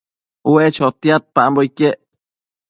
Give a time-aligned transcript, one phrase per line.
[0.51, 1.97] ue chotiadpambo iquec